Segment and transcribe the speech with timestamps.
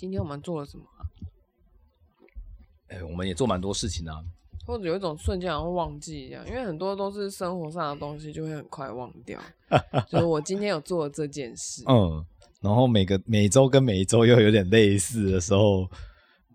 [0.00, 0.84] 今天我们做了什么？
[2.88, 4.24] 哎、欸，我们也做蛮多事情啊。
[4.66, 9.38] 或者有一种瞬间好像忘记一样，因为很多都是生活上的东西，就会很快忘掉。
[10.08, 12.24] 就是我今天有做了这件事，嗯，
[12.62, 15.86] 然后每个每周跟每周又有点类似的时候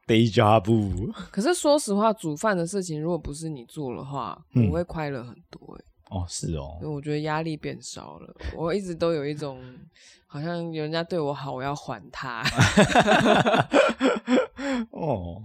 [0.07, 1.11] ，deja vu。
[1.29, 5.79] 可是说实话，煮饭的事情如果不是你做的话，我会快乐很多。
[6.09, 8.33] 哦，是哦，因为我觉得压力变少了。
[8.55, 9.61] 我一直都有一种
[10.27, 12.43] 好像人家对我好，我要还他。
[14.91, 15.43] 哦，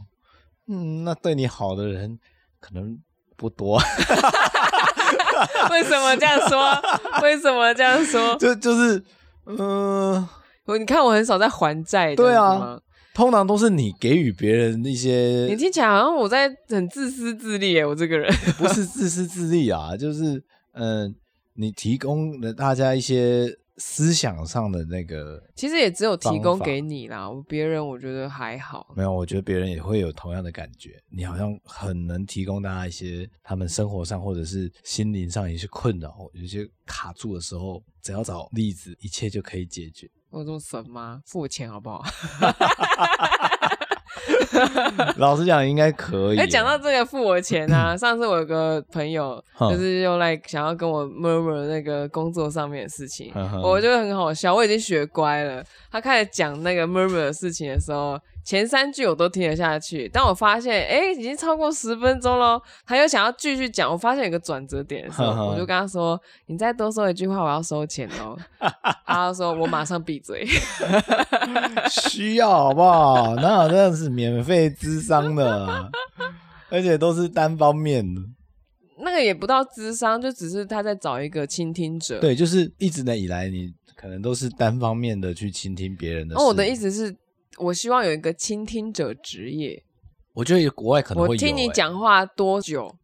[0.66, 2.18] 嗯，那对你好的人。
[2.62, 2.94] 可能
[3.38, 3.80] 不多，
[5.70, 6.78] 为什么这样说？
[7.22, 8.36] 为什么这样说？
[8.36, 9.02] 就就是，
[9.46, 10.28] 嗯、
[10.66, 12.78] 呃，你看我很少在还债，对啊，
[13.14, 20.42] 通常都是你给予别人一些，你听起来好像我在很自私自利耶，我这个人 不是自私自利啊，就是
[20.72, 21.14] 嗯、呃，
[21.54, 23.56] 你提供了大家一些。
[23.82, 27.30] 思想上的那个，其实也只有提供给你啦。
[27.48, 28.92] 别人我觉得还好。
[28.94, 31.02] 没有，我觉得别人也会有同样的感觉。
[31.08, 40.06] 你好像很能提供大家一些他们生活上或者是心灵上一些困扰，有些卡住的时候，只要找例子，一切就可以解决。
[40.30, 41.20] 我这么神吗？
[41.26, 42.02] 付我钱好不好？
[45.16, 46.38] 老实讲，应该可以。
[46.38, 54.54] 哎，讲到这个付我钱啊， 上次我有个朋友就是用来想要跟我 murmur 那个工作上面的事情，我觉得很好笑。
[54.54, 55.64] 我已经学乖了。
[55.90, 58.18] 他开始讲那个 murmur 的事情的时候，
[58.50, 68.36] 前三句我都听得下去，但我发现哎、欸，已经超过十分钟了，他又想要继续讲，我发现有个转折点的时候，我就跟他说：“你再多说一句话，我要收钱哦。
[69.06, 70.44] ”他说：“我马上闭嘴。”
[71.88, 73.36] 需要好不好？
[73.36, 75.88] 那真的是免费咨商的，
[76.70, 78.20] 而且都是单方面的。
[78.98, 82.18] 那个也不到智商，就只是他在找一个倾听者。
[82.18, 87.14] 对，就是一直以来你可能都是单方面的去倾听别人的我的意思是。
[87.60, 89.82] 我希望有一个倾听者职业。
[90.32, 91.28] 我觉得国外可能会。
[91.28, 92.96] 我听你讲话多久，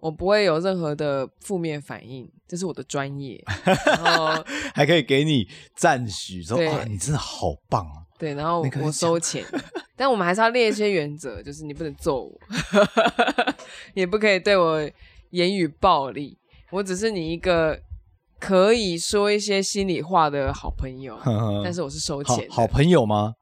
[0.00, 3.42] 我不会有任何的负面反应，这是我的专业。
[3.64, 4.44] 然后
[4.74, 8.04] 还可以给你赞许，说哇，你真的好棒啊！
[8.18, 9.44] 对，然后我收钱，
[9.96, 12.38] 但我们还是要列一些原则，就是你不能揍我，
[13.94, 14.90] 也不可以对我
[15.30, 16.36] 言语暴力。
[16.70, 17.80] 我只是你一个
[18.40, 21.16] 可以说一些心里话的好朋友，
[21.62, 22.62] 但是我是收钱好。
[22.62, 23.34] 好朋友吗？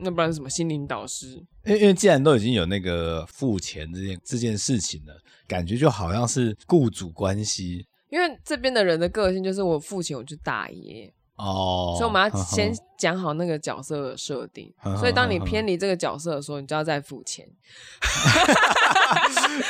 [0.00, 1.36] 那不然是什么心灵导师？
[1.64, 7.86] 因为因为既然都已经有那个付钱这件这件事情了，感觉就好像是雇主关系。
[8.08, 11.12] 因为这边的人的个性就是我付钱我就大爷。
[11.36, 17.48] 哦，所以我们要先讲好那个角色的设定，所以当你偏离这个角色的时候，你就要再付钱。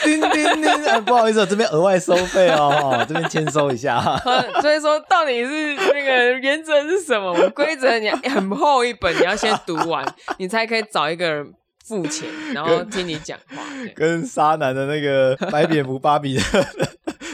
[0.05, 2.71] 叮 叮叮、啊，不好意思，这边额外收费哦，
[3.01, 4.01] 哦，这边签收一下。
[4.61, 7.33] 所以说，到底是那个原则是什么？
[7.33, 10.05] 我们规则你很厚一本，你要先读完，
[10.39, 11.53] 你才可以找一个人
[11.87, 13.63] 付钱，然后听你讲话。
[13.95, 16.43] 跟沙男的那个白蝙蝠芭比的。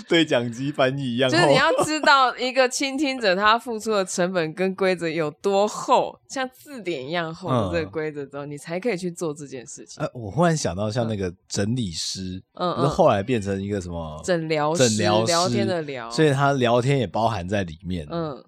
[0.08, 10.02] 对讲机翻译一样，就是你要知道一个倾听者他付出的成本跟规则有多厚，像字典一样厚的这个规则之后，你才可以去做这件事情。
[10.02, 18.06] 呃，我忽然想到，像那个整理师，嗯嗯，后来变成一个什么诊疗师，诊疗聊天的聊，所以他聊天也包含在里面。
[18.10, 18.44] 嗯，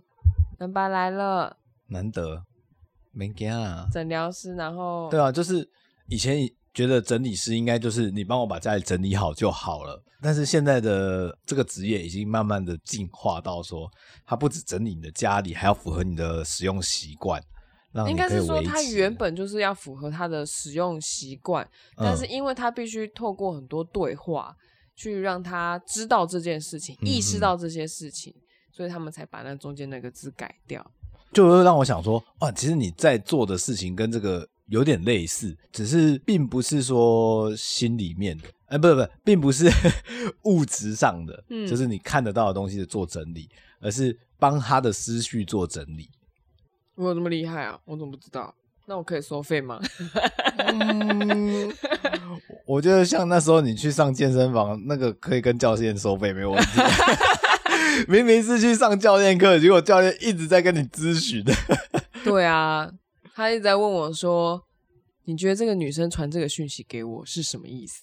[0.58, 1.56] 南巴来了，
[1.88, 2.44] 难得，
[3.12, 5.68] 没见啊，诊疗师，然后对啊，就是
[6.08, 6.48] 以前。
[6.78, 13.90] 觉得整理师应该就是你帮我把家里整理好就好了，但是现在的这个职业已经慢慢的进化到说，
[14.24, 17.42] 它不止整理你的家里，还要符合你的使用习惯。
[18.08, 24.54] 应该是说，它原本就是要符合它的使用习惯，但是因为它必须透过很多对话
[24.94, 28.32] 去让他知道这件事情，意识到这些事情，
[28.70, 30.88] 所以他们才把那中间那个字改掉。
[31.32, 34.48] 就会让我想说，啊，其实你在做的事情跟这个。
[34.68, 39.68] 有点类似，只是并不是说心里面的，哎、欸，不不不，并不是
[40.44, 43.48] 物质上的，嗯，就是你看得到的东西的做整理，
[43.80, 46.08] 而是帮他的思绪做整理。
[46.94, 47.78] 我有这么厉害啊？
[47.84, 48.54] 我怎么不知道？
[48.86, 49.80] 那我可以收费吗？
[50.56, 51.70] 嗯，
[52.64, 56.80] 我觉得像那时候你去上健身房，那个可以跟教练收费没有问题。
[58.08, 61.52] 明明是去上教练课，结果教练一直在跟你咨询的。
[62.24, 62.90] 对啊。
[63.38, 64.60] 他一直在问我说
[65.26, 68.02] ：“你觉得这个女生传这个讯息给我是什么意思？”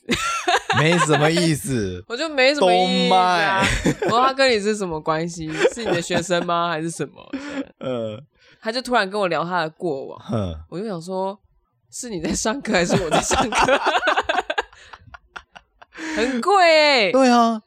[0.79, 3.61] 没什么意思，我就没什么意思啊。
[4.03, 5.51] 我说他跟你是什么关系？
[5.73, 6.69] 是你的学生吗？
[6.71, 7.21] 还是什么？
[7.79, 8.17] 呃，
[8.63, 11.37] 他就突然跟我聊他的过往，呵我就想说，
[11.91, 13.77] 是你在上课还是我在上课？
[16.15, 17.11] 很贵哎、欸。
[17.11, 17.61] 对啊。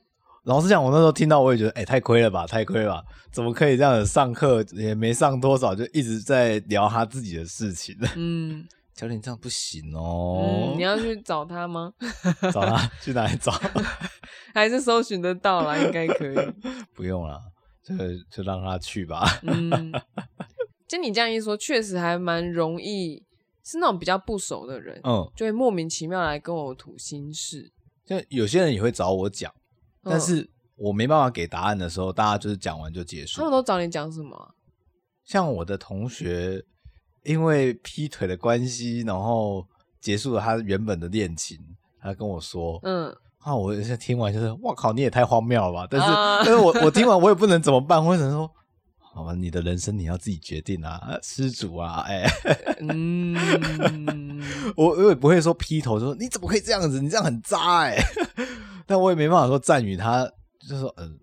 [0.48, 4.06] 老实讲，我那时候听到，我也觉得，哎、欸，太亏了吧，太亏了吧，怎么可以这样子？
[4.06, 7.94] 上课也没上多少，就一直在聊他自己的事情。
[8.16, 8.66] 嗯，
[8.96, 10.72] 教练这样不行哦。
[10.72, 11.92] 嗯，你要去找他吗？
[12.50, 13.52] 找他 去哪里找？
[14.54, 16.36] 还是搜寻得到啦，应该可以。
[16.94, 17.38] 不用了，
[17.84, 17.94] 就
[18.30, 19.26] 就让他去吧。
[19.42, 19.92] 嗯，
[20.88, 23.22] 就你这样一说，确实还蛮容易，
[23.62, 27.70] 是那种比较不熟的人，嗯，就会莫名其妙来跟我吐心事。
[28.06, 29.52] 就有些人也会找我讲，
[30.08, 33.38] 但是我没办法给答案的时候，大家就是讲完就结束。
[33.38, 34.54] 他们都找你讲什么？
[35.24, 36.64] 像我的同学，
[37.24, 39.66] 因为劈腿的关系，然后
[40.00, 41.58] 结束了他原本的恋情。
[42.00, 45.88] 他跟我说：“嗯，啊，我现在听完就是，哇靠，你也太荒谬了吧！
[45.90, 48.48] 但是，啊、但是我我听完 我也不能怎么办，我只能说，
[49.00, 52.24] 好吧，你的人生你要自己决定啊，施主啊，哎，
[52.80, 53.34] 嗯，
[54.76, 57.96] 我我也不会说劈头说你怎么可以这样子，你这样很渣哎，
[58.88, 60.26] 但我也没办法说赞许他，
[60.68, 61.18] 就是说，嗯、呃。”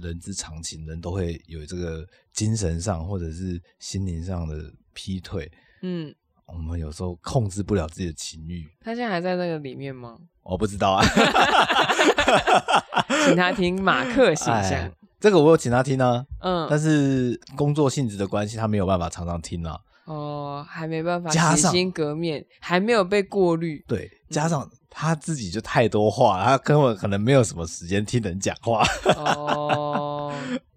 [0.00, 5.50] 人之常情，人都会有这个精神上或者是心灵上的劈腿。
[5.82, 6.14] 嗯，
[6.46, 8.66] 我们有时候控制不了自己的情欲。
[8.80, 10.16] 他现在还在那个里面吗？
[10.44, 11.04] 我不知道啊
[13.26, 14.90] 请他听马克形象。
[15.20, 19.78] 这个我有请他听啊，嗯，但是工作性质的关系，他没有办法常常听啊。
[20.06, 23.84] 哦，还没办法洗心革面，还没有被过滤。
[23.86, 24.66] 对，加上。
[24.92, 28.86] 嗯他自己就太多话，他根本可能没有什么时间听人讲话。
[29.16, 30.32] 哦，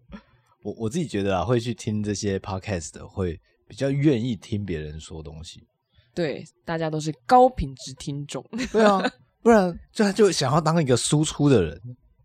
[0.63, 5.67] 我我自己觉得啊，会去听这些 podcast 的，会比较愿意听别人说东西。
[6.13, 8.43] 对，大家都是高品质听众。
[8.71, 9.03] 对啊，
[9.43, 11.79] 不然就他就想要当一个输出的人。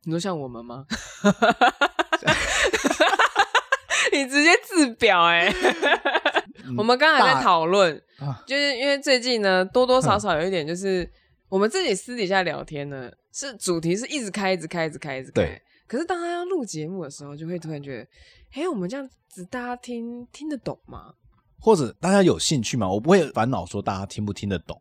[0.05, 0.87] 你说像我们吗？
[4.13, 5.55] 你直接自表哎、欸！
[6.79, 8.01] 我们刚才在讨论，
[8.47, 11.11] 就是因为最近呢，多多少少有一点就是。
[11.51, 15.33] 我们自己私底下聊天呢，是主题是一直开，一直开，一直开，一直开。
[15.35, 15.63] 对。
[15.87, 18.09] 可是当他要录节目的时候，就会突然觉得，
[18.53, 21.13] 哎，我们这样子大家听听得懂吗？
[21.59, 22.89] 或者大家有兴趣吗？
[22.89, 24.81] 我不会烦恼说大家听不听得懂，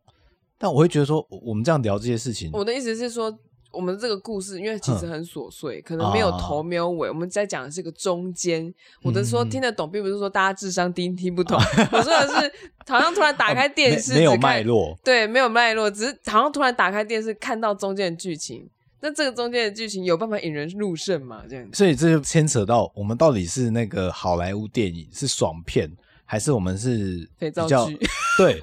[0.56, 3.38] 但我会觉得说，我们这样聊这些事情，我的意思是说。
[3.72, 7.08] 我们这个故事，因为其实很琐碎，可能没有头没有尾。
[7.08, 8.72] 我们在讲的是个中间。
[9.02, 11.56] 我的说听得懂，并不是说大家智商低听不懂。
[11.92, 12.52] 我说的是，
[12.88, 14.98] 好像突然打开电视，没有脉络。
[15.04, 18.68] 对，没有脉络，只是好像突然打开电视，看到中间的剧情。
[19.00, 21.44] 那这个中间的剧情有办法引人入胜吗？
[21.48, 21.68] 这样。
[21.72, 25.90] 所以这就牵扯到我们到底是那个好莱坞电影是爽片，
[26.24, 27.96] 还是我们是肥皂剧？
[28.36, 28.60] 对，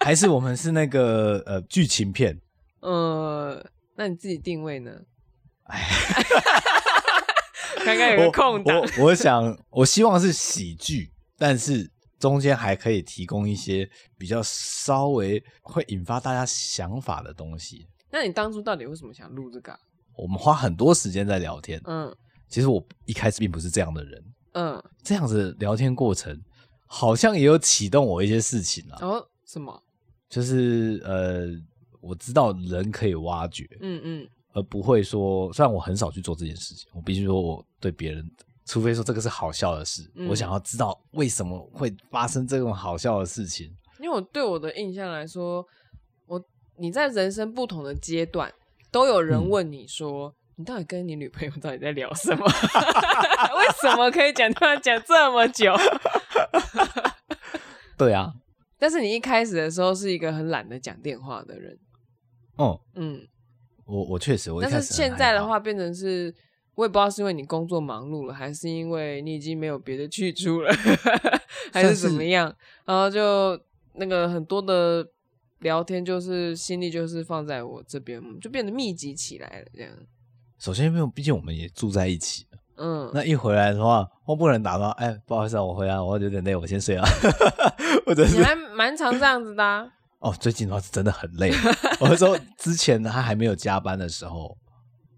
[0.00, 2.38] 还是我们是那个呃剧情片？
[2.80, 3.64] 呃。
[3.96, 4.92] 那你自己定位呢？
[5.64, 5.88] 哎，
[7.84, 8.76] 刚刚有个空档。
[8.76, 13.88] 我我想，我希望是喜剧，但是中间还可以提供一些
[14.18, 17.86] 比较稍微会引发大家想法的东西。
[18.10, 19.78] 那你当初到底为什么想录这个啊？
[20.16, 21.80] 我们花很多时间在聊天。
[21.84, 22.14] 嗯，
[22.48, 24.24] 其实我一开始并不是这样的人。
[24.52, 26.40] 嗯，这样子聊天过程
[26.86, 28.98] 好像也有启动我一些事情啊。
[29.00, 29.82] 哦，什么？
[30.28, 31.48] 就是呃。
[32.04, 38.30] 我知道人可以挖掘，嗯嗯，而不会说，虽然我很少去做这件事情，我必须说我对别人，
[38.66, 43.74] 除非说这个是好笑的事，嗯，我想要知道为什么会发生这种好笑的事情。
[44.00, 45.66] 因为我对我的印象来说，
[46.26, 46.42] 我
[46.76, 48.52] 你在人生不同的阶段，
[48.90, 52.44] 都有人问你说，嗯，你到底跟你女朋友到底在聊什么？
[52.44, 55.72] 为什么可以讲电话讲这么久？
[57.96, 58.34] 对啊，
[58.78, 61.78] 但是你一开始的时候是一个很懒得讲电话的人。
[62.56, 63.20] 哦，嗯，
[63.84, 66.34] 我我确实，我但是现在的话变成是，
[66.74, 70.72] 我也不知道是因为你工作忙碌了，还是因为你已经没有别的去处了，
[71.72, 72.54] 还是怎么样？
[72.84, 73.58] 然后就
[73.94, 75.06] 那个很多的
[75.60, 79.66] 聊天，就是心力就是放在我这边，就变得密集起来了。
[79.74, 79.90] 这样，
[80.58, 82.46] 首先因为毕竟我们也住在一起，
[82.76, 87.04] 嗯，那一回来的话，我不能打断，哎，不好意思啊，我回来，我有点累，我先睡啊。
[88.06, 89.90] 我者是你还蛮常这样子的啊。
[90.24, 91.52] 哦，最近的话是真的很累。
[92.00, 94.56] 我是说，之前他还没有加班的时候，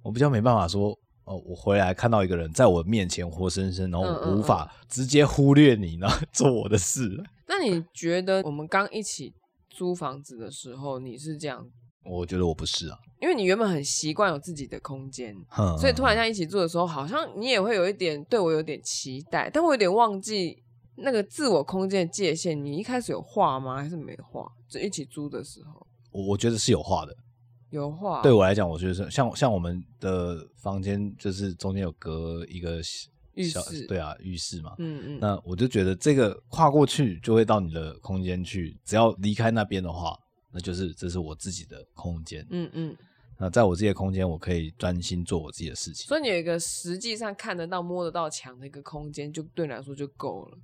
[0.02, 0.90] 我比较没办法说，
[1.26, 7.08] 哦，我回来看到一个人在我面前活生生，然后我无法直接忽略你，然后做我的事。
[7.46, 9.32] 那你觉得我们刚一起
[9.70, 11.64] 租房子的时候，你是这样？
[12.04, 15.32] 我觉得我不是啊，因为你原本很习惯有自己的空间，
[15.78, 20.64] 所以突然在一起住的时候，好像你也会有一点对我有点期待，但我有点忘记。
[20.96, 23.76] 那个自我空间的界限，你一开始有画吗？
[23.76, 24.50] 还是没画？
[24.68, 27.16] 就一起租的时候，我我觉得是有画的，
[27.70, 28.22] 有画。
[28.22, 32.80] 对我来讲，我觉得是像像我们的房间，就是中间有隔一个
[33.34, 34.74] 浴室，对啊，浴室嘛。
[34.78, 35.18] 嗯嗯。
[35.20, 40.18] 那我就觉得这个跨过去就会到你的空间去，只要离开那边的话，
[40.52, 42.46] 那就是这是我自己的空间。
[42.50, 42.96] 嗯嗯。
[43.38, 46.06] 那在我自己的空间，我可以专心做我自己的事情。
[46.06, 50.58] 所以你有一个实际上看得到、摸得到墙的一个空间，就对你来说就够了。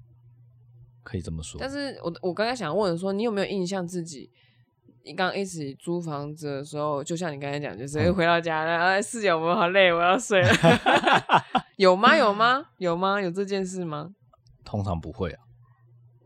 [1.03, 1.59] 可以这么说。
[1.61, 4.31] 但是我我刚才想问说，你有没有印象自己？
[5.05, 10.49] 你刚一起租房子的时候，就像你刚才讲，就是回到家了，哎、嗯，室友我好累，我要睡了。
[11.77, 12.17] 有吗？
[12.17, 12.65] 有吗？
[12.79, 13.21] 有吗？
[13.21, 14.11] 有这件事吗？
[14.65, 15.43] 通常不会啊。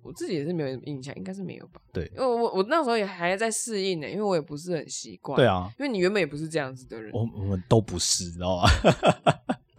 [0.02, 1.80] 我自己也是没有印象，应该是没有吧？
[1.90, 5.37] 对，因为我我那时候也还在适应呢，因为我也不是很习惯。
[5.37, 7.11] 对啊，因为你原本也不是这样子的人。
[7.14, 8.68] 我我们都不是，你知道吗？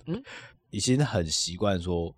[0.08, 0.24] 嗯，
[0.72, 2.13] 已经很习惯说，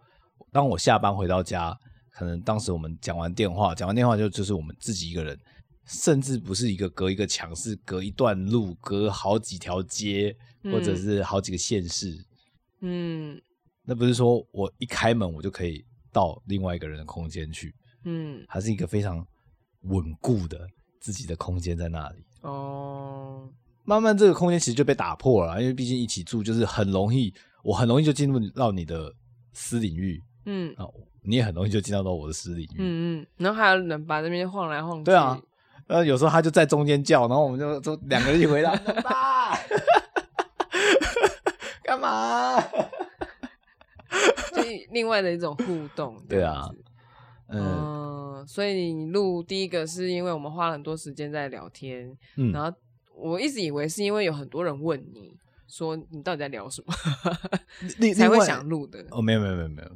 [0.52, 1.78] 当我下班回到家，
[2.12, 5.38] 可能当时我们讲完电话，讲完电话就就是我们自己一个人。
[5.86, 12.16] 甚至不是一个隔一个墙，是隔一段路，隔好几条街，嗯、或者是好几个县市。
[12.82, 13.42] 嗯，
[13.86, 17.74] 那不是说我一开门我就可以到另外一个人的空间去。
[18.04, 19.26] 嗯，还是一个非常
[19.82, 20.68] 稳固的
[21.00, 22.24] 自己的空间在那里。
[22.42, 23.52] 哦，
[23.84, 29.12] 慢慢这个空间其实就被打破了，因为毕竟一起住就是很容易，我很容易就进入到你的
[29.54, 30.22] 私领域。
[30.52, 30.86] 嗯，啊，
[31.22, 32.76] 你也很容易就进到到我的私领域。
[32.80, 35.04] 嗯嗯，然后还有人把这边晃来晃去。
[35.04, 35.40] 对啊。
[35.88, 39.58] 呃，有时候他就在中间叫，然后我们就就两个人一起回答，爸，
[41.84, 42.62] 干嘛？
[44.54, 46.16] 就另外的一种互动。
[46.30, 46.70] 对啊，
[47.48, 52.72] 嗯，嗯，所以你录第一个是因为我们花了很多时间在聊天，嗯，然后
[53.16, 55.36] 我一直以为是因为有很多人问你
[55.68, 56.94] 说你到底在聊什么，
[57.98, 59.04] 你 才会想录的。
[59.10, 59.90] 哦，没有没有没有没有，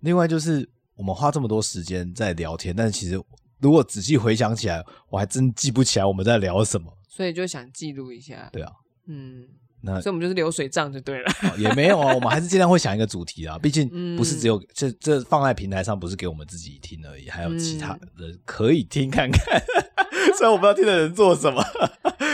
[0.00, 3.20] 另外就是我们花这么多时间在聊天，但其实。
[3.62, 8.48] 如果仔细回想起来，我还真记不起来我们在聊什么，所以就想记录一下。
[8.50, 8.72] 对啊，
[9.06, 9.46] 嗯，
[9.82, 11.30] 那所以我们就是流水账就对了。
[11.58, 13.58] 也没有啊，我们还是尽量会想一个主题啊。
[13.58, 19.62] 毕竟不是只有这、嗯、这放在平台上，不是给我们自己听而已，还有其他人可以听看看。
[20.38, 21.62] 虽然我不知道听的人做什么。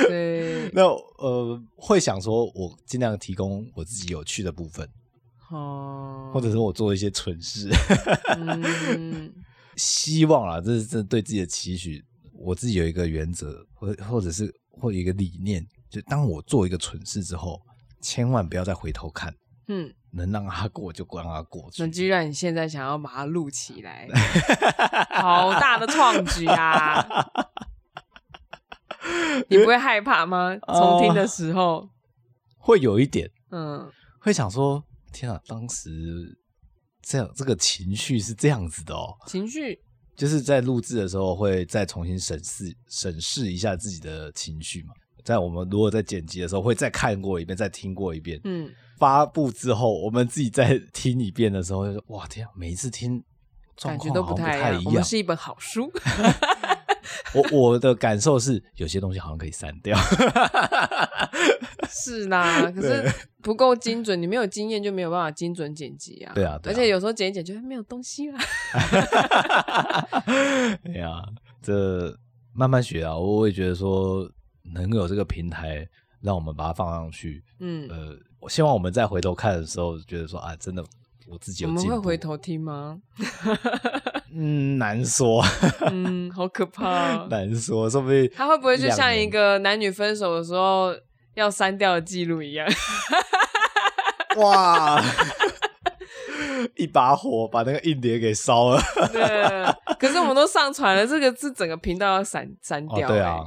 [0.07, 4.89] 对， 那呃，会想说我尽量提供我自己有趣的部分，
[5.51, 7.71] 哦，或者是我做一些蠢事。
[8.37, 9.33] 嗯
[9.77, 12.05] 希望啊，这是这对自己的期许。
[12.39, 17.61] 我自己有一个原则，或或者是或有一个理念，就当我做一个蠢事之后，
[18.01, 19.35] 千万不要再回头看。
[19.69, 21.83] 嗯，能让它过就让它过去。
[21.83, 24.07] 那既然你现在想要把它录起来，
[25.11, 27.05] 好大的创举啊！
[29.49, 30.57] 你不会害怕吗？
[30.57, 31.91] 重听的时候、呃、
[32.59, 34.85] 会有一点，嗯，会想说：
[35.17, 36.39] 天啊，当时。
[37.09, 39.15] 这样，这个情绪是这样子的哦。
[39.29, 39.79] 情绪
[40.17, 44.93] 就是在录制的时候会再重新审视审视一下自己的情绪嘛。
[45.25, 48.41] 在我们如果在剪辑的时候会再看过一遍，再听过一遍。
[48.43, 48.69] 嗯。
[48.99, 52.51] 发布之后，我们自己再听一遍的时候，就说：“哇，天啊！
[52.57, 53.23] 每一次听
[53.77, 55.89] 状况都不太一样。”我们是一本好书。
[57.35, 59.97] 我我的感受是，有些东西好像可以删掉。
[61.89, 63.05] 是啦，可是
[63.43, 66.33] 不够精准，你没有经验就没有办法精准剪辑啊。
[66.35, 68.39] 对啊，对啊，而且有时候剪一剪就没有东西了。
[70.85, 71.23] 哎呀，
[71.63, 72.17] 这
[72.53, 74.29] 慢慢学啊，我也觉得说
[74.75, 75.87] 能有这个平台，
[76.21, 77.43] 让我们把它放上去。
[77.61, 80.85] 嗯，呃，我希望我们再回头看的时候，觉得说啊，真的
[81.29, 81.83] 我自己有进步。
[81.83, 82.99] 我们会回头听吗？
[84.39, 85.43] 嗯，难说。
[85.91, 87.27] 嗯，好可怕。
[87.31, 90.95] 难说，说不定他会不会就像一个男女分手的时候
[91.37, 92.69] 要删掉的记录一样？
[94.37, 95.03] 哇！
[96.75, 98.83] 一把火把那个硬碟给烧了。
[99.13, 99.23] 对，
[99.99, 103.07] 可是我们都上传了，这个是整个频道要删删掉。
[103.07, 103.13] 哦。
[103.13, 103.41] 对啊。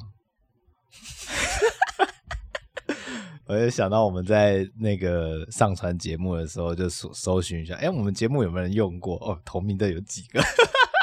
[3.47, 9.15] 我就想到我们在那个上传节目的时候，就搜搜寻一下，哎、欸，我们节目有没有人用过？
[9.17, 10.39] 哦，同名的有几个，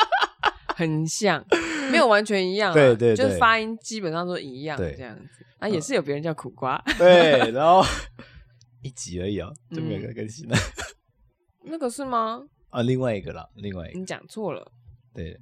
[0.77, 1.45] 很像，
[1.97, 5.45] 没有完全一样、啊，对，对对，就是发音基本上都一样，这样子。
[5.59, 7.83] 啊，也是有别人叫苦瓜，对， 然后
[8.83, 10.57] 一集而已哦，就没有更新了。
[11.65, 12.43] 那个是吗？
[12.71, 14.71] 啊，另外一个了，另外一个，你讲错了。
[15.15, 15.39] 对，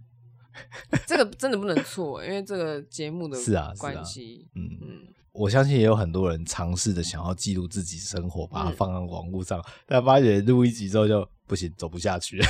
[1.06, 4.78] 这个真的不能错，因为这个节目的是啊关系，嗯。
[4.80, 5.08] 嗯。
[5.32, 12.40] 我相信也有很多人尝试着想要记录自己生活，把它放在网络上，嗯、但发现录一集之后就不行，走不下去，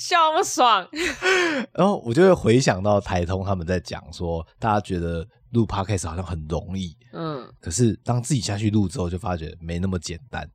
[0.00, 0.88] 笑那么爽。
[1.76, 10.50] 然后我就会回想到台通他们在讲说，大家觉得录 Podcast 好像很容易，嗯，可是当自己下去录之后，就发觉没那么简单。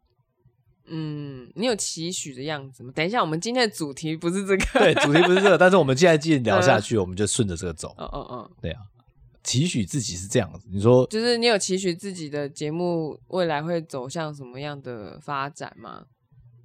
[0.87, 2.91] 嗯，你有期许的样子吗？
[2.95, 7.93] 等一下，我们今天的主题不是这个，对，主题不是这个， 但是我们现在继续聊下去，我们就顺着这个走。
[7.97, 8.81] 嗯嗯嗯，对啊，
[9.43, 10.67] 期许自己是这样子。
[10.71, 16.03] 你说，就是你有期许自己的节目未来会走向什么样的发展吗？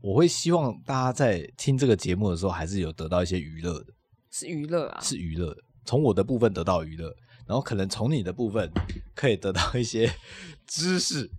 [0.00, 3.92] 我会希望大家在听这个节目的时候，还是有得到一些娱乐的，
[4.30, 5.56] 是娱乐啊，是娱乐。
[5.84, 7.14] 从我的部分得到娱乐，
[7.46, 8.70] 然后可能从你的部分
[9.14, 10.10] 可以得到一些
[10.66, 11.30] 知识。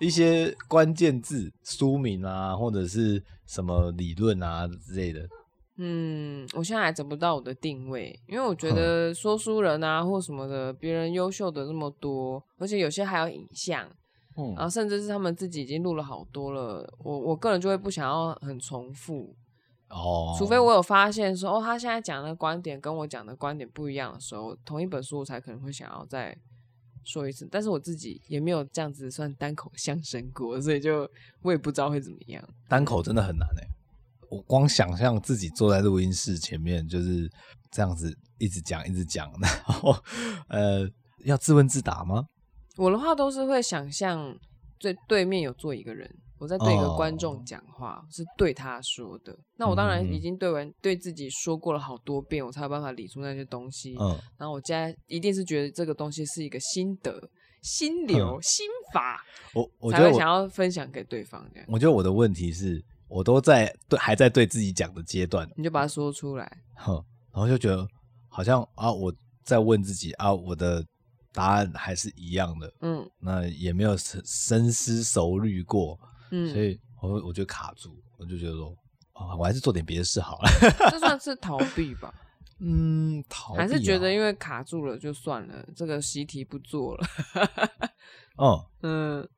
[0.00, 5.28] 一些关键字、书名啊，或者是什么理论啊之类的。
[5.76, 13.90] 嗯，我现在还找不到我的定位，因为我觉得说书人啊或什么的，别人优秀的那么多，而且有些还有影像，
[14.38, 19.34] 嗯，然后甚至是他们自己已经录了好多了，我我个人就会不想要很重复
[19.88, 26.36] 哦，除非我有发现说哦，他现在讲的观点跟我讲的观点不一样的时候，同一本书我才可能会想要再
[27.04, 31.10] 说一次，但是我自己也没有这样子算单口相声过，所以就
[31.42, 33.66] 我也不知道会怎么样，单口真的很难哎。
[34.30, 37.28] 我光想象自己坐在录音室前面，就是
[37.70, 39.96] 这样子一直讲一直讲，然后
[40.48, 40.86] 呃，
[41.24, 42.26] 要自问自答吗？
[42.78, 44.34] 我的话都是会想象
[44.78, 46.08] 对对面有坐一个人，
[46.38, 49.36] 我在对一个观众讲话，哦、是对他说的。
[49.56, 53.96] 那我当然已经对完、嗯、对自己说过了好多遍，我才有办法理出那些东西。
[54.00, 57.28] 嗯，然后我现在一定是觉得这个东西是一个心得、
[57.60, 61.68] 心流、嗯、心法，我我觉得我想要分享给对方这样。
[61.68, 62.82] 我觉得我的问题是。
[63.10, 67.88] 我都在对还在对自己讲的阶段，你就把它说出来，哼，然后就觉得
[68.28, 69.10] 好像啊，我
[69.42, 70.84] 在问自己啊，我的
[71.32, 75.98] 答案还是一样的，嗯，那也没有深深思熟虑过，
[76.30, 78.76] 嗯，所以我我就卡住，我就觉得说
[79.12, 80.50] 啊，我还是做点别的事好了，
[80.90, 82.12] 这算 是逃避吧？
[82.60, 87.06] 嗯，逃避、啊、还是觉得因为卡住了就算了，这个习题不做了，
[88.36, 89.28] 哦， 嗯。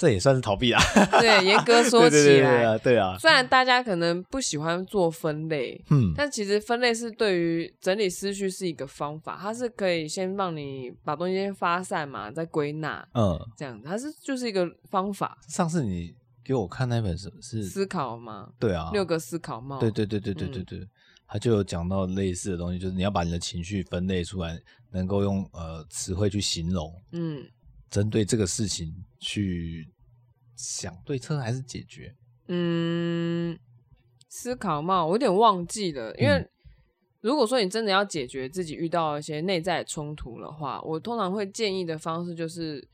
[0.00, 0.82] 这也算是逃避啊！
[1.20, 3.18] 对，严格说 起来，对，对，对啊，对啊。
[3.18, 15.36] 虽然大家可能不喜欢做分类，嗯，但其实分类是对于整理思绪是一个方法，它是可以先让你把东西先发散嘛，再归纳，嗯，这样子，它是就是一个方法。
[15.46, 18.48] 上次你给我看那本是是思考吗？
[18.58, 19.78] 对啊，六个思考帽。
[19.78, 20.88] 对对对对对对对，
[21.28, 24.58] 他、嗯、就有讲到类似的东西，就是你要把你的情绪分类出来，
[24.90, 27.44] 能够用呃词汇去形容，嗯。
[27.90, 29.88] 针对这个事情去
[30.56, 32.14] 想对策还是解决？
[32.46, 33.58] 嗯，
[34.28, 36.14] 思考嘛，我有点忘记了。
[36.16, 36.48] 因为
[37.20, 42.86] 如果说你真的要解决自己遇到一些内在冲突的话，我通常会建议的方式就是，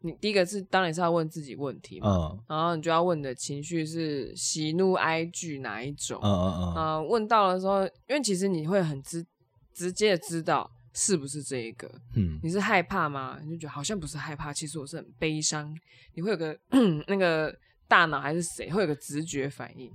[0.00, 9.24] 你第一个是当然是要问自己问题嘛，嗯，然后你就要问你的情绪是喜怒哀惧哪一种，嗯嗯嗯，啊，问到的时候，因为其实你会很直
[9.72, 10.70] 直接的知道。
[10.92, 11.90] 是不是这一个？
[12.14, 13.38] 嗯，你是害怕吗？
[13.42, 15.74] 你就觉得好像不是害怕，其实我是很悲伤。
[16.14, 16.56] 你会有个
[17.06, 17.54] 那个
[17.88, 19.90] 大脑还是谁会有个直觉反应？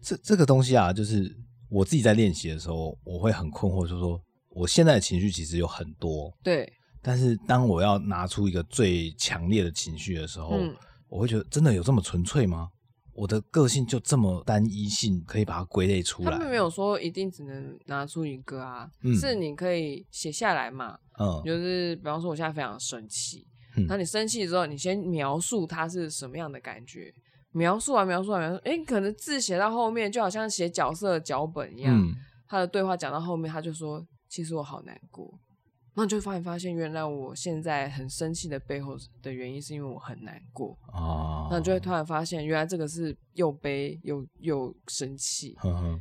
[0.00, 1.34] 这这个东西啊，就是
[1.68, 6.72] 我自己在练习的时候，我会很困惑，就是说我现在的情绪其实有很多，对。
[7.02, 10.74] 但是当我要拿出一个最强烈的情绪的时候，嗯，
[11.08, 12.68] 我会觉得真的有这么纯粹吗？
[13.16, 16.30] 我的个性就这么单一性，可以把它归类出来。
[16.30, 20.98] 他们没有说一定只能拿出一个啊，嗯、是你可以写下来嘛。
[21.18, 23.46] 嗯，就是比方说我现在非常生气，
[23.88, 27.10] 那、嗯、你生气之后，你先描述它是什么样的感觉，
[27.52, 32.14] 描述完，描述完，描述，哎，可能字写到后面就好像写角色脚本一样，嗯、
[32.46, 35.32] 他的对话讲到后面，他就说，其实我好难过。
[35.96, 40.76] 然后你就发现，发现原来我现在很生气的背后的原因，是因为我很难过。
[40.92, 45.54] 哦，那你就会突然发现，原来这个是又悲又又生气。
[45.56, 45.98] 呵呵，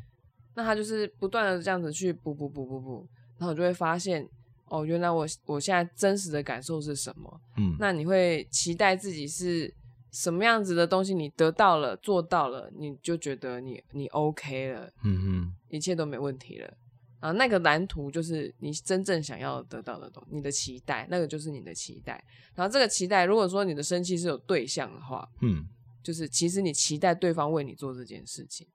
[0.54, 4.28] 那他就是不断的这样子去补补补补补，然后你就会发现，
[4.66, 7.42] 哦，原来我我现在真实的感受是什么？
[7.56, 9.74] 嗯，那你会期待自己是
[10.12, 11.14] 什么样子的东西？
[11.14, 14.92] 你得到了，做到了，你就觉得你你 OK 了。
[15.06, 16.74] 嗯哼，一切都没问题了。
[17.20, 22.24] 啊，那个蓝图就是你真正想要得到的东西，你的期待，那个就是你的期待。
[22.54, 25.66] 然后这个期待，如果说你的生气是有对象的话，嗯，
[26.04, 28.68] 就是其实你期待对方为你做这件事情，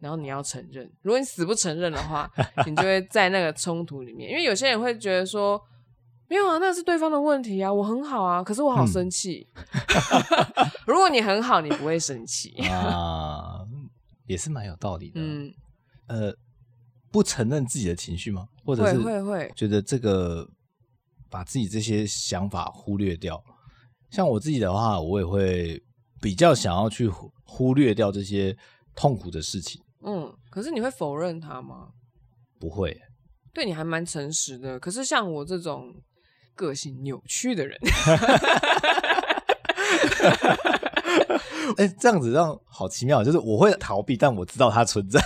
[0.00, 0.90] 然后你要承认。
[1.02, 2.28] 如果你死不承认的话，
[2.66, 4.28] 你就会在那个冲突里面。
[4.28, 5.62] 因为有些人会觉得说，
[6.28, 9.46] 没有啊，那是对方的问题啊，我很好啊，可是我好生气。
[9.54, 13.64] 嗯、 如果你很好，你不会生气啊，
[14.26, 15.20] 也是蛮有道理的。
[15.20, 15.54] 嗯，
[16.08, 16.34] 呃。
[17.12, 18.48] 不承认自己的情绪吗？
[18.64, 20.48] 或者是会会觉得这个
[21.30, 23.42] 把自己这些想法忽略掉？
[24.10, 25.82] 像我自己的话，我也会
[26.20, 27.08] 比较想要去
[27.44, 28.56] 忽略掉这些
[28.94, 29.82] 痛苦的事情。
[30.04, 31.90] 嗯，可是你会否认它吗？
[32.58, 33.00] 不会，
[33.52, 34.80] 对你还蛮诚实的。
[34.80, 35.94] 可是像我这种
[36.54, 37.78] 个性扭曲的人，
[41.76, 45.20] 哎，这样子让好奇妙，就是我会逃避，但我知道它存在。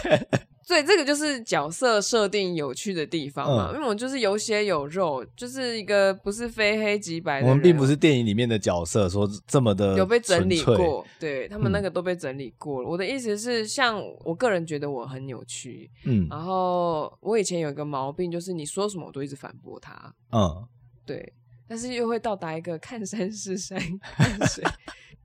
[0.67, 7.47] 对，这个就是角色设定有趣的地方嘛，嗯、因为我们就是有血有肉，就是一个不是非黑即白的。
[7.47, 12.89] 我们并不是电影里面的角色，说这么的有被整理过，对他们那个都被整理过了。
[12.89, 20.67] 嗯、我的意思是，像我个人觉得我很扭曲，嗯，然后我以前有一个毛病，就是你说什么我都一直反驳他，嗯，
[21.07, 21.33] 对，
[21.69, 23.81] 但是又会到达一个看山是山，
[24.17, 24.65] 看水。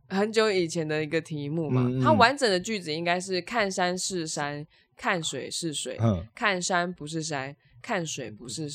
[0.08, 4.68] 很久以前的一个题目嘛，嗯嗯，它完整的句子应该是看山是山，
[5.02, 8.70] 看水是水，嗯、看山不是山，看水不是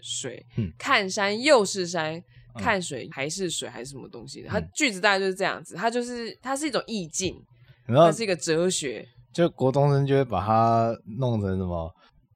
[0.00, 2.22] 水，嗯、看山又是山，
[2.54, 4.48] 看水还是水，还是什么东西的？
[4.48, 7.34] 它句子大概就是这样子，它就是它是一种意境，
[7.88, 9.04] 它是一个哲学。
[9.32, 11.92] 就国中生就会把它弄成什么？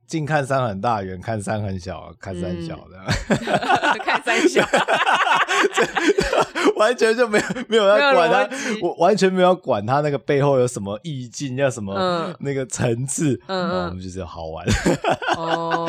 [0.09, 4.67] 近看山很大，远看山很小，看山小的，嗯、 看山小，
[6.77, 14.67] 完全就没有没有要管他，我完全没有管他那个背后有什么意境，要什么那个层次，嗯，嗯我们就是好玩，
[15.37, 15.89] 哦，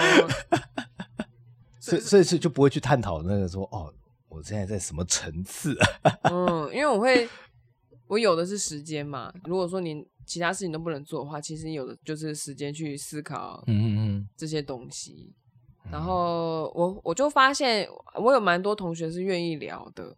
[1.80, 3.94] 所以所以是就不会去探讨那个说哦，
[4.30, 5.78] 我现在在什么层次，
[6.24, 7.28] 嗯，因为我会，
[8.08, 10.08] 我有的是时间嘛，如果说你。
[10.28, 15.34] 其他事情都不能做的话，其实有的就是时间去思考，嗯嗯嗯，这些东西。
[15.86, 17.88] 嗯、然后我我就发现，
[18.22, 20.14] 我有蛮多同学是愿意聊的。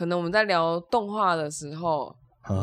[0.00, 2.16] 可能我们在聊动画的时候，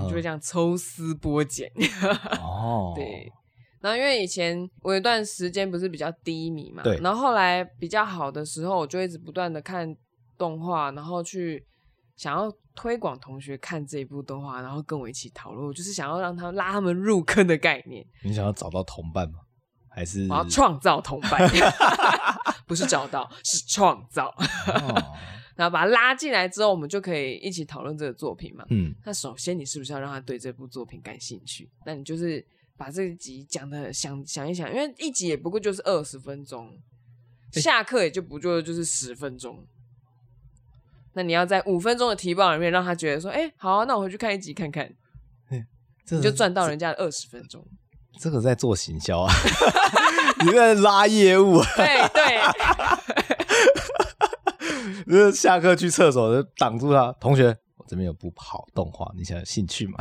[0.09, 1.71] 就会这样抽丝剥茧。
[2.41, 3.31] 哦，对。
[3.79, 6.97] 然后因为以前我有一段时间不是比较低迷嘛，对。
[6.97, 9.95] 然后后来比较好的时候，我就一直不断的看
[10.35, 11.63] 动画，然后去
[12.15, 12.51] 想要。
[12.79, 18.05] 推广同学看这一部动画，然后跟我一起讨论，我就是想要让他们拉他们入坑的概念。
[18.23, 19.39] 你想要找到同伴吗？
[19.89, 21.41] 还是我要创造同伴？
[22.67, 24.27] 不是找到，是创造。
[24.67, 25.17] 哦、
[25.55, 28.63] 然后把他拉进来之后，我们就可以一起讨论这个作品嘛。
[28.69, 28.93] 嗯。
[29.05, 31.67] 那首先，你是不是要让他对这部作品感兴趣？
[31.85, 36.77] 那你就是把这一集讲的想想一想，因为一集也不过就是二十分钟，
[37.53, 39.65] 欸、下课也就不就就是十分钟。
[41.13, 44.83] 那你要在五分钟的提报里面让他觉得说，哎、欸，好、啊，那我回去看一集看看，
[45.49, 45.65] 欸、
[46.11, 47.65] 你就赚到人家的二十分钟。
[48.19, 49.33] 这个在做行销啊，
[50.45, 51.59] 你在拉业务。
[51.75, 52.26] 对对。
[55.07, 59.97] 就是下课去厕所就挡住他，同学，我这边有部好动画，你想有兴趣吗？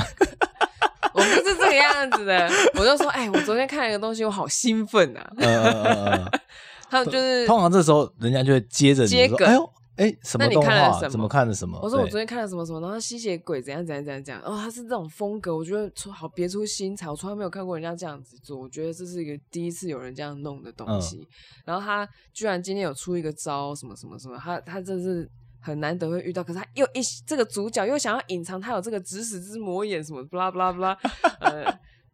[1.15, 5.33] 我不是这个样子的，我就说，哎、欸，我昨天看了一个东西，我好兴奋啊。
[5.39, 6.31] 嗯嗯嗯嗯。
[6.89, 9.49] 他就是通常这时候人家就会接着接梗。
[9.49, 10.69] 哎呦哎，什么动画？
[10.69, 11.09] 那你看了什么？
[11.11, 11.81] 怎么看的什么？
[11.83, 14.43] 我说我昨天看了什么什么，然后吸血鬼怎样怎样怎样怎样。
[14.45, 21.17] 哦，他是这种风格，我觉得出好别出心裁，我从来没有看过人家这样子做，我觉得这是一个第一次有人这样弄的东西。
[21.17, 21.27] 嗯、
[21.65, 25.27] 然后他居然今天有出一个招，什么什么什么，他他真是
[25.61, 30.95] 很难得会遇到，可是他又一这个主角又想要隐藏他有这个指使之魔眼什么，不啦不啦不啦，
[31.41, 31.63] 呃，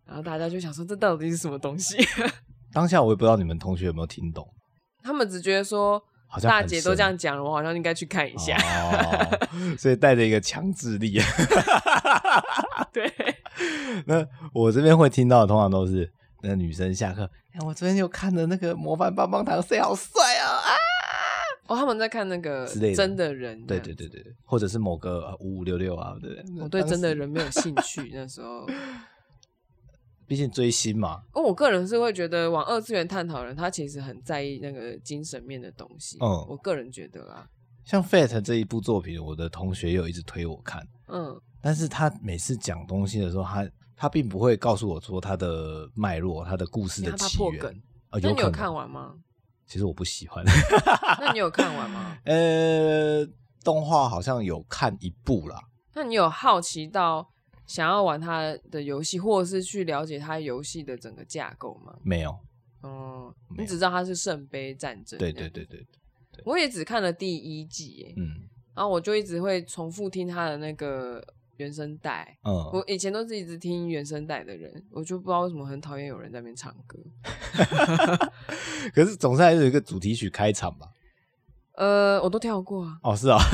[0.07, 1.97] 然后大家就想说这到底是什么东西？
[2.73, 4.47] 当下我也不知道你们同学有没有听懂，
[5.03, 6.01] 他们只觉得说。
[6.41, 11.21] 大姐都这样讲了，我好像应该去看一下，哦、所以带着一个强制力。
[12.93, 13.13] 对，
[14.07, 16.11] 那我这边会听到的通常都是
[16.43, 20.47] 那女生下课，哎，我昨天又看了那个模范棒棒糖，谁好帅啊！
[20.57, 20.71] 啊，
[21.69, 28.67] 哦，他们在看那个真的人，对对对对，或者是某个五五六六啊，对，我对真的人没有兴趣，那时候。
[30.33, 36.17] 毕竟追星嘛，哦，我个人是会觉得往二次元探讨人，他其实很在意那个精神面的东西。
[36.23, 37.47] 嗯，我个人觉得啊，
[37.85, 40.83] 像《Fate》这一部作品，我的同学有一直推我看。
[41.09, 47.63] 嗯，但是他每次讲东西的时候，他他并不会告诉我说他的脉络、他的故事的起源。
[48.09, 49.13] 啊，那你有看完吗？
[49.67, 50.43] 其实我不喜欢。
[51.21, 52.17] 那你有看完吗？
[52.25, 53.23] 呃，
[53.63, 55.61] 动画好像有看一部啦。
[55.93, 57.29] 那你有好奇到？
[57.73, 61.95] 想要玩他的游戏，或者是去了解他游戏的整个架构吗？
[62.03, 62.39] 没有。
[62.83, 65.19] 嗯，你只知道他是圣杯战争。
[65.19, 65.79] 对对对对
[66.31, 66.43] 对。
[66.45, 68.43] 我也只看了第一季，嗯，
[68.75, 71.25] 然后我就一直会重复听他的那个
[71.57, 72.37] 原声带。
[72.45, 76.99] 嗯，我以前都是一直听原声带的人，我就不知道为什么很讨厌有人在那边唱歌。
[78.93, 80.89] 可是总是还是有一个主题曲开场吧？
[81.77, 82.99] 呃，我都跳过啊。
[83.03, 83.39] 哦，是啊。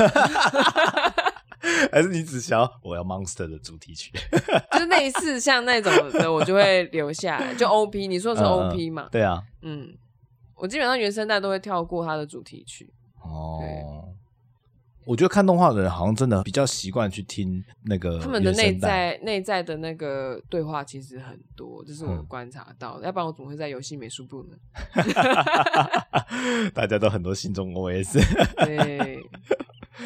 [1.93, 4.11] 还是你只想要我要 Monster 的主题曲，
[4.73, 7.55] 就是类似像那种的，我就会留下来。
[7.55, 9.09] 就 OP，你说的是 OP 嘛？
[9.11, 9.95] 对啊，嗯，
[10.55, 12.93] 我基本上原声带都会跳过它的主题曲。
[13.23, 14.05] 哦，
[15.05, 23.07] 我觉得看动画的人好像真的比较习惯去听那个他们的内在内在的那个对话，其实很多，这是我观察到的。
[23.07, 24.57] 要不然我怎么会在游戏美术部呢？
[26.75, 28.19] 大家都很多心中 OS。
[28.65, 29.23] 对。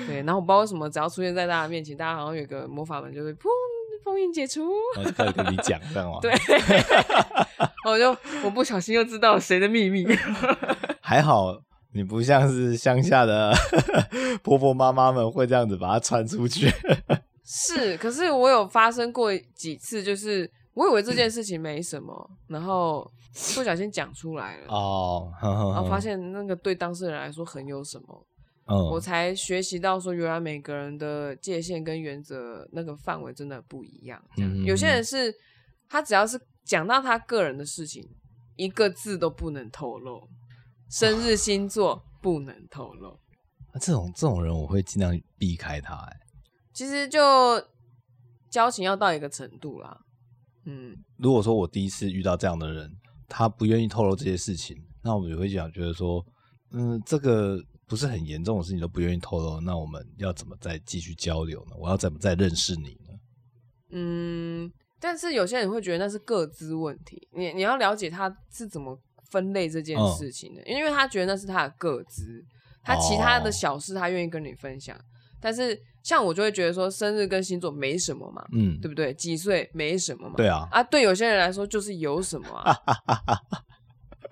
[0.06, 3.48] 对，然后我不知道为什么，只要出现在大家面前，大家好像有个魔法门就会砰，
[4.04, 6.18] 封印解除，然后就开始跟你讲，这样吗？
[6.20, 6.32] 对，
[7.84, 10.06] 我就我不小心又知道谁的秘密。
[11.00, 11.54] 还好
[11.92, 13.52] 你不像是乡下的
[14.42, 16.70] 婆婆妈妈们会这样子把它传出去。
[17.44, 23.10] 是，可是我有发生过几次，就是我以为这件事情没什么，然后
[23.54, 28.26] 不小心讲出来了哦，然后发现那个对当事人来说很有什么。
[28.72, 34.22] 嗯，我才学习到说，原来每个人的界限跟原则那个范围真的不一样。
[34.34, 35.34] 这样，嗯，有些人是
[35.88, 38.08] 他只要是讲到他个人的事情，
[38.56, 40.26] 一个字都不能透露，
[40.88, 43.18] 生日星座不能透露。
[43.74, 45.94] 那这种这种人，我会尽量避开他。
[45.94, 46.16] 哎，
[46.72, 47.20] 其实就
[48.50, 49.98] 交情要到一个程度啦。
[50.64, 52.90] 嗯，如果说我第一次遇到这样的人，
[53.28, 56.24] 他不愿意透露这些事情，那我们也会讲，觉得说，
[56.72, 57.58] 嗯，这个
[57.92, 61.76] 不是很严重的事情都不愿意透露，那我们要怎么再继续交流呢？
[61.78, 63.12] 我要怎么再认识你呢？
[63.90, 68.98] 嗯，但是有些人会觉得那是各自问题，你你要了解他是怎么
[69.30, 72.42] 分类这件事情的，嗯，因为他觉得那是他的各自。
[72.82, 75.00] 他其他的小事，他愿意跟你分享，哦，
[75.38, 79.12] 但是像我就会觉得说，生日跟星座没什么嘛，嗯，对不对？
[79.12, 82.74] 几岁没什么嘛，对啊，啊，对有些人来说就是有什么啊。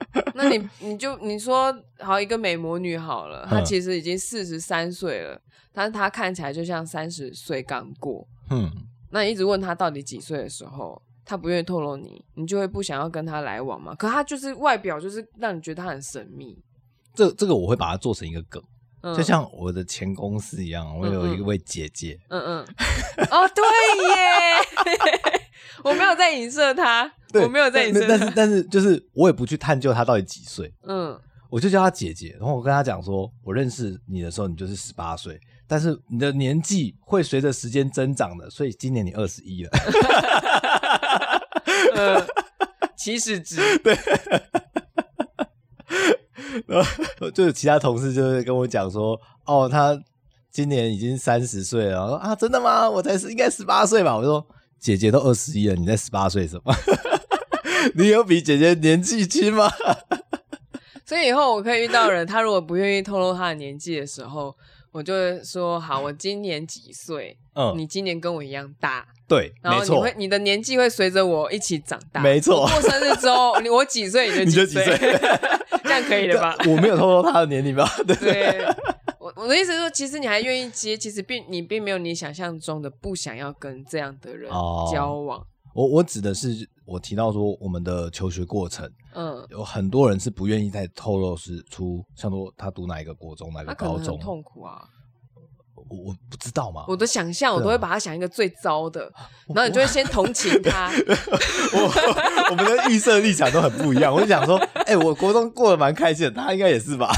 [0.34, 5.40] 那你你就你说好一个美魔女好了，她其实已经四十三岁了，
[5.72, 8.70] 但是她看起来就像三十岁刚过，嗯，
[9.10, 13.94] 那你一直问她到底几岁的时候，她不愿意透露你，你就会不想要跟她来往嘛。
[13.94, 16.58] 可她就是外表就是让你觉得她很神秘。
[17.14, 18.62] 这这个我会把它做成一个梗，
[19.02, 22.58] 嗯、就像我的前公司一样，我有一位姐姐，嗯嗯，
[23.30, 23.64] 哦对
[24.08, 25.42] 耶，
[25.82, 39.70] 我没有在影射她，我没有在影射，但是但是就是我也不去探究她到底几岁，嗯，我就叫她姐姐，然后我跟她讲说，我认识你的时候你就是十八岁，但是你的年纪会随着时间增长的，所以今年你二十一了，
[41.94, 42.26] 嗯，
[42.96, 43.96] 起始值对。
[46.66, 46.82] 然
[47.20, 50.00] 后就是其他同事就会跟我讲说，哦，他
[50.50, 52.02] 今年已经三十岁了。
[52.02, 52.88] 我说啊，真的吗？
[52.88, 54.16] 我才是应该十八岁吧？
[54.16, 54.44] 我说
[54.78, 56.74] 姐姐都二十一了，你在十八岁什么？
[57.94, 59.70] 你有比姐姐年纪轻吗？
[61.06, 64.54] 所以以后我可以遇到人，他如果不愿意透露他的年纪的时候，
[64.92, 67.36] 我就会说好，我今年几岁？
[67.54, 69.06] 嗯，你今年跟我一样大。
[69.30, 72.20] 对，然后你会你的年纪会随着我一起长大。
[72.20, 74.84] 没错，过生日之后，我几岁你就几岁。
[75.84, 76.56] 这样可以了吧？
[76.66, 77.88] 我没有透露他的年龄吧？
[78.04, 78.64] 对，对，
[79.20, 84.50] 我我的意思是说，其实你还愿意接，其实并你并没有你想象中的不想要跟这样的人
[84.92, 85.38] 交往。
[85.38, 94.82] 哦、我我指的是，我提到说我们的求学过程，嗯，有很多人是不愿意再透露是出，像说他读哪一个国中，哪个高中，痛苦啊。
[95.88, 100.90] 我我不知道嘛，我的想象我都会把他想一个最糟的，啊、然后你就会先同情他。
[101.72, 107.10] 我我们的预设立场都很不一样，我就想说，哎、欸，我国中过得蛮开心的，他应该也是吧？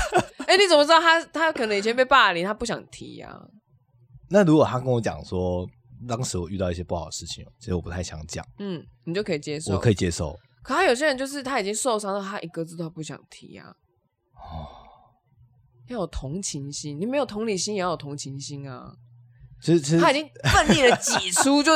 [0.46, 3.40] 哎、欸，你怎么知道他他可能以前被霸凌，他不想提呀、啊？
[4.30, 5.66] 那如果他跟我讲说，
[6.08, 10.38] 当时我遇到一些不好的事情，其实我不太想讲，嗯，你就可以接受，我可以接受。
[10.62, 13.70] 可他有些人就是他已经受伤了，他一个字都不想提呀、啊。
[14.36, 14.81] 哦。
[15.88, 18.94] 要有同情心，你没有同理心也要有同情心啊！
[19.60, 21.70] 其实，其实他已经奋力的挤出，就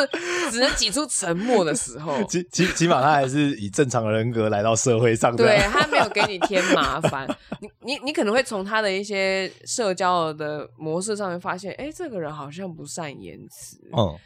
[0.50, 2.20] 只能挤出沉默的时候。
[2.26, 5.36] 起起起码他还是以正常的人格来到社会上。
[5.36, 7.28] 对，他没有给你添麻烦。
[7.62, 13.78] 你你你可能会从他的一些社交的模式上面发现，哎、欸，这个人好像不善言辞。
[13.96, 14.18] 嗯，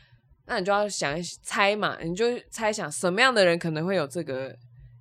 [0.47, 4.57] 那你就要想一猜嘛，你就猜想什么样的人可能会有这个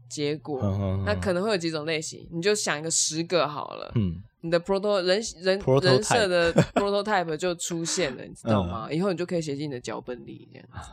[0.09, 0.59] 结果。
[0.61, 1.03] 嗯嗯。
[1.05, 3.93] 那可能会有几种类型，你就想一个十个好了。
[3.95, 4.21] 嗯。
[4.41, 8.87] 你的 proto 人人人设的 prototype 就出现了，你知道吗？
[8.89, 10.89] 嗯、以后你就可以写进你的脚本里，这样子。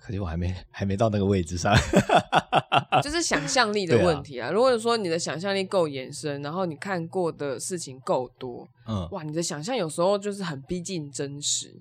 [0.00, 1.72] 可惜我还没还没到那个位置上，
[3.04, 4.48] 就是想象力的问题啊。
[4.48, 11.72] 啊如果说你的想象力够延伸，然后你看过的事情够多，嗯，哇，你的想象有时候就是很逼近真实。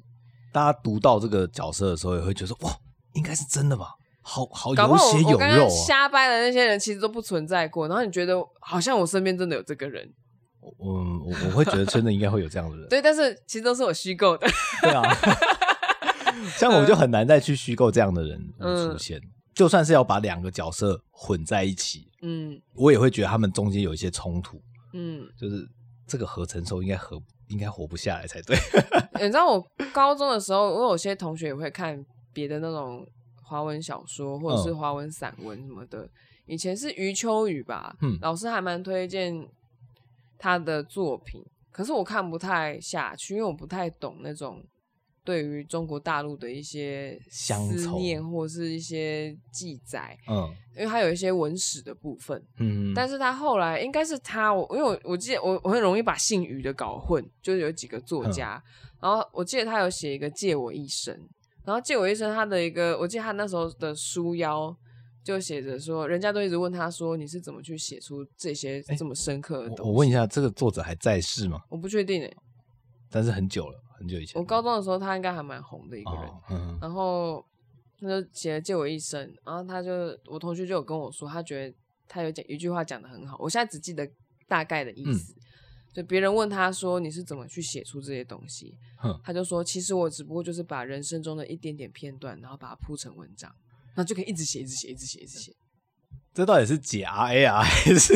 [0.53, 2.71] 大家读到这个角色的时候，也会觉得哇，
[3.13, 3.87] 应该是真的吧？
[4.21, 5.33] 好好有血有肉、啊。
[5.33, 10.07] 我刚刚瞎掰的那些人其实都不存在过，然后你觉得好像我身边真的有这个人。
[10.61, 14.47] 我我我会觉得真的应该会有这样的人， 对，但是其实都是我虚构的，
[14.83, 15.01] 对啊，
[16.55, 24.61] 像我就很难再去虚构这样的人出现，嗯、就算是要把两个角色混在一起，嗯，我也会觉得他们中间有一些冲突，
[24.93, 25.67] 嗯，就是
[26.05, 28.55] 这个合成兽应该合应该活不下来才对。
[29.15, 33.03] 你知道我高中的时候，我有些同学也会看别的那种
[33.41, 36.09] 华文小说或者是华文散文什么的，嗯、
[36.45, 39.47] 以前是余秋雨吧，嗯，老师还蛮推荐。
[40.41, 44.65] 他的作品，可是我看不太下去，因为我不太懂那种
[45.23, 47.53] 对于中国大陆的一些思
[47.99, 61.15] 念或是一些记载，嗯，因为他有一些文史的部分，嗯，但是他后来应该是他，我因为我我记得我我很容易把姓余的搞混，就是有几个作家，嗯、然后我记得他有写一个借我一生，
[61.63, 64.75] 然后借我一生他的一个，我记得他那时候的书腰。
[65.23, 69.81] 就写着说，人家都一直问他说，你是怎么去写出这些这么深刻的东西？
[69.81, 71.61] 欸、我，我问一下，这个作者还在世吗？
[71.69, 72.37] 我不确定诶。
[73.09, 74.41] 但是很久了，很久以前。
[74.41, 76.23] 我高中的时候，他应该还蛮红的一个人。
[76.23, 77.45] 哦嗯、然后
[77.99, 81.75] 他就写了借我一生，然后他就我同学就有跟我说，他觉得
[82.07, 84.09] 他有讲一句话讲得很好，我现在只记得
[84.47, 85.33] 大概的意思。
[85.33, 85.41] 嗯、
[85.93, 93.53] 就别人问他说你是怎么去写出这些东西，嗯、他就说其实我只不过就是把人生中的一点点片段，然后把它铺成文章，
[93.93, 95.53] 然后就可以一直写，一直写，一直写，一直写。
[96.33, 98.15] 这到底是假 A 啊，还是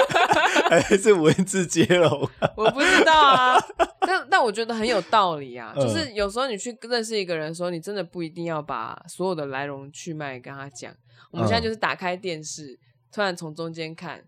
[0.70, 2.08] 还是文字接龙？
[2.56, 3.60] 我不知道啊，
[4.00, 5.74] 但但我觉得很有道理啊。
[5.76, 10.94] 就是有时候你去认识一个人的时候，你真的不一定要把所有的来龙去脉跟他讲。
[11.30, 12.78] 我们现在就是打开电视，
[13.12, 14.24] 突然从中间看，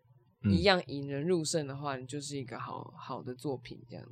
[0.50, 4.04] 一样引人入胜的话，你就是一个好好的作品这样。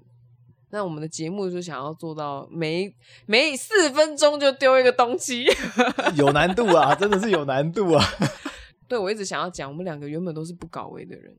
[0.72, 5.44] 那我们的节目就想要做到每每四分钟就丢一个东西，
[6.16, 8.02] 有难度啊，真的是有难度啊。
[8.88, 11.36] 对，我一直想要讲，我们两个原本都是不搞维的人。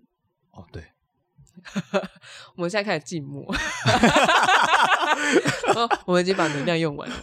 [0.52, 0.84] 哦，对，
[2.56, 3.44] 我们现在开始静默。
[6.06, 7.16] 我们已经把能量用完了。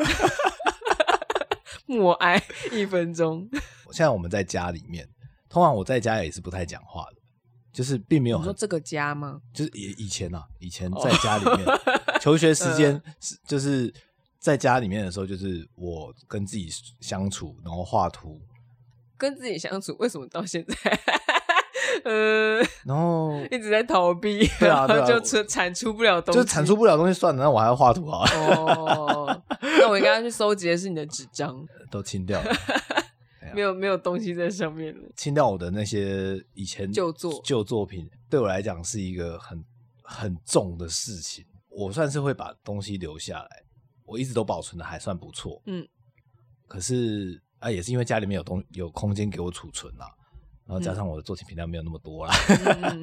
[1.87, 2.43] 默哀
[2.73, 3.49] 一分钟。
[3.93, 5.09] 现在我们在家里面，
[5.49, 7.17] 通常我在家也是不太讲话的，
[7.73, 8.39] 就是并没有。
[8.39, 9.41] 你说这个家吗？
[9.53, 12.00] 就是以以前啊，以前在家里面、oh.
[12.21, 13.93] 求学时间是就是
[14.39, 16.69] 在家里面的时候，就是我跟自己
[17.01, 18.41] 相处，然后画图。
[19.19, 20.75] 跟自己相处，为什么到现在，
[22.05, 22.57] 呃，
[22.87, 28.27] 然后一直在逃避，对啊， 对啊，就产产出不了东西，就产出不了东西算了，那我还要画图啊。
[28.35, 32.51] 哦， 那我应该去收集的是你的纸张，都清掉了，
[33.55, 39.63] 没有没有东西在上面了，清掉我的那些以前旧作旧作品，对我来讲是一个很
[40.03, 41.45] 很重的事情。
[41.87, 43.63] 我算是会把东西留下来，
[44.05, 45.87] 我一直都保存的还算不错，嗯，
[46.67, 47.43] 可是。
[47.61, 50.07] 啊，也是因为家里面有东有空间给我储存啦，
[50.65, 52.35] 然后加上我的作品频量没有那么多啦，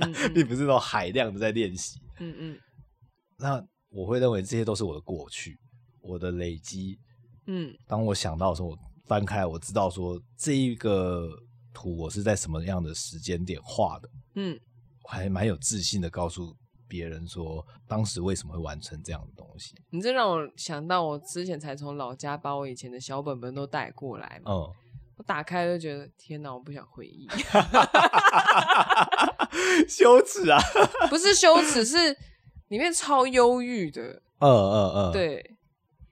[0.01, 2.01] 嗯、 并不是那种海量的在练习。
[2.17, 2.59] 嗯嗯，
[3.37, 5.59] 那我会认为这些都是我的过去，
[6.01, 6.97] 我的累积。
[7.45, 11.29] 嗯，当我想到的时候，我翻开，我知道说这一个
[11.71, 14.09] 图我是在什么样的时间点画的。
[14.37, 14.59] 嗯，
[15.03, 16.57] 我还蛮有自信的告诉。
[16.88, 19.76] 别人说当时为什么会完成这样的东西？
[19.89, 24.52] 你这让我想到，我之前才从老家把我以前的小本本都带过来嘛。
[24.52, 24.73] 嗯，
[25.17, 27.28] 我打开就觉得天哪，我不想回忆，
[29.88, 30.60] 羞耻啊！
[31.10, 32.15] 不是羞耻，是
[32.67, 34.21] 里面超忧郁的。
[34.39, 35.56] 嗯嗯嗯，对，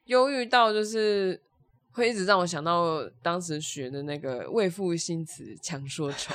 [0.05, 1.39] 忧郁到就是
[1.91, 6.33] 会一直让我想到当时学的那个为赋新词强说愁，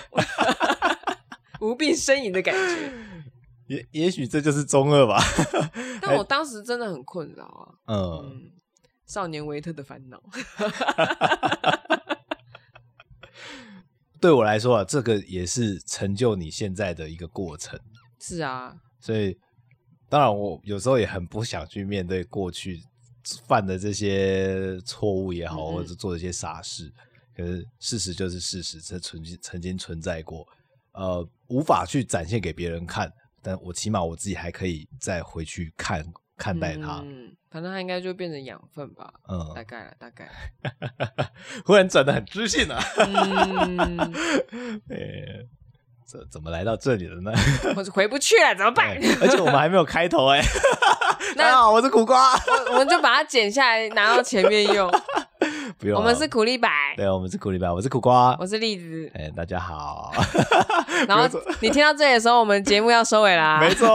[1.60, 2.92] 无病呻吟的感觉。
[3.70, 5.22] 也也许这就是中二吧，
[6.02, 7.72] 但我当时真的很困扰啊。
[7.86, 8.50] 嗯，嗯，
[9.06, 10.20] 少年维特的烦恼。
[14.20, 17.78] 对我来说啊，这个也是成就你现在的一个过程。
[18.18, 19.38] 是啊，所以
[20.08, 22.82] 当然我有时候也很不想去面对过去
[23.46, 26.92] 犯的这些错误也好，嗯嗯，或者做一些傻事。
[27.36, 30.44] 可是事实就是事实，这曾经曾经存在过，
[30.94, 33.08] 呃，无法去展现给别人看。
[33.42, 36.04] 但我起码我自己还可以再回去看
[36.36, 40.28] 看待它，嗯，反正它应该就变成养分吧，嗯，大概了，大概。
[41.64, 43.98] 忽然转的很知性啊，嗯，
[44.90, 45.46] 哎，
[46.06, 47.32] 怎怎么来到这里了呢？
[47.76, 48.96] 我是回不去了，怎么办？
[49.20, 50.40] 而且我们还没有开头哎，
[51.36, 54.90] 大家好，我是苦瓜，我我们就把它剪下来拿到前面用。
[55.80, 60.12] 不用，我们是苦力白，对，我们是苦力白，我是苦瓜，我是栗子，哎，大家好。
[61.08, 61.26] 然后
[61.60, 63.58] 你听到这里的时候，我们节目要收尾啦。
[63.58, 63.88] 没错，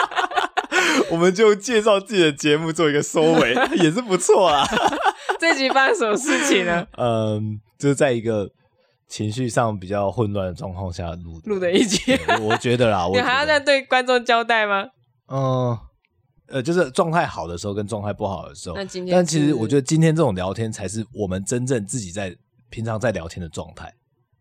[1.12, 4.66] 我们就介绍自己的节目做一个收尾，也是不错啊。
[5.38, 6.86] 这集发生什么事情呢？
[6.96, 8.48] 嗯，就是在一个
[9.06, 12.18] 情绪上比较混乱的状况下录录的一集。
[12.40, 14.86] 我觉得啦，你还要再对观众交代吗？
[15.28, 15.78] 嗯。
[16.52, 18.76] 呃，就是状态好的时候跟状态不好的时候，
[19.10, 22.36] 但其实我觉得今天这种聊天才是我们真正自己在
[22.70, 23.92] 平常在聊天的状态。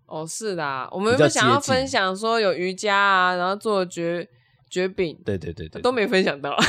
[0.05, 4.27] 哦，是的，我们有没有想要分享说有瑜伽啊，然后做绝
[4.69, 6.53] 绝饼，对对对对，都没分享到。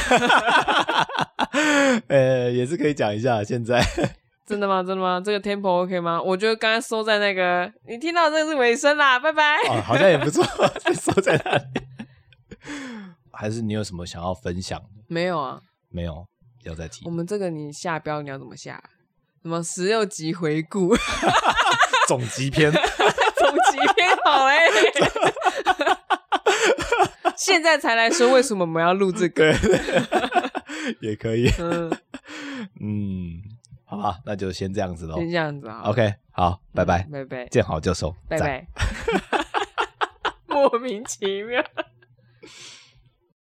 [2.07, 3.43] 呃，也是可以讲一下。
[3.43, 3.85] 现在
[4.47, 4.83] 真的吗？
[4.83, 5.21] 真的吗？
[5.25, 6.23] 这个 tempo OK 吗？
[6.23, 9.57] 我觉得刚刚收在那个，你听到这个是尾声啦，拜拜。
[9.69, 10.45] 哦，好像也不错，
[10.95, 11.65] 收在那里。
[13.43, 15.03] 还是你有什么想要分享的？
[15.09, 16.25] 没有啊，没有，
[16.63, 17.05] 要再提。
[17.05, 18.81] 我们这个你下标你要怎么下？
[19.43, 20.95] 什么十六集回顾？
[22.07, 22.71] 总集篇？
[22.71, 22.81] 总
[23.73, 24.71] 集篇好哎、欸！
[27.37, 29.53] 现在才来说为什么我们要录这个？
[31.03, 31.51] 也可以。
[31.59, 31.91] 嗯
[32.81, 33.43] 嗯，
[33.85, 35.17] 好吧，那就先这样子喽。
[35.17, 35.83] 先这样子啊。
[35.87, 38.69] OK，好，拜拜，拜拜，见好就收，拜拜。
[40.47, 41.61] 莫名其妙。